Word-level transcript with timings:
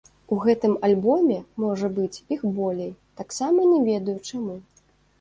У 0.35 0.37
гэтым 0.45 0.71
альбоме, 0.87 1.37
можа 1.65 1.91
быць, 1.99 2.23
іх 2.39 2.49
болей, 2.59 2.91
таксама 3.23 3.71
не 3.73 3.79
ведаю, 3.93 4.17
чаму. 4.29 4.63